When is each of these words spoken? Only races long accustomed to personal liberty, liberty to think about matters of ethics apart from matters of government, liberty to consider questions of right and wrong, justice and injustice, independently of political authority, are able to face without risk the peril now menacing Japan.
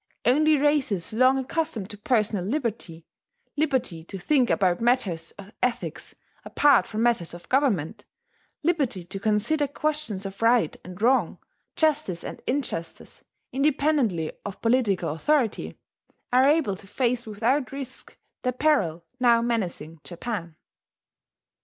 Only 0.25 0.57
races 0.57 1.13
long 1.13 1.37
accustomed 1.37 1.91
to 1.91 1.97
personal 1.99 2.43
liberty, 2.43 3.05
liberty 3.55 4.03
to 4.05 4.17
think 4.17 4.49
about 4.49 4.81
matters 4.81 5.29
of 5.37 5.51
ethics 5.61 6.15
apart 6.43 6.87
from 6.87 7.03
matters 7.03 7.35
of 7.35 7.47
government, 7.49 8.05
liberty 8.63 9.03
to 9.05 9.19
consider 9.19 9.67
questions 9.67 10.25
of 10.25 10.41
right 10.41 10.75
and 10.83 10.99
wrong, 11.03 11.37
justice 11.75 12.23
and 12.23 12.41
injustice, 12.47 13.23
independently 13.51 14.31
of 14.43 14.59
political 14.63 15.09
authority, 15.09 15.77
are 16.33 16.47
able 16.49 16.75
to 16.77 16.87
face 16.87 17.27
without 17.27 17.71
risk 17.71 18.17
the 18.41 18.51
peril 18.53 19.05
now 19.19 19.39
menacing 19.43 20.01
Japan. 20.03 20.55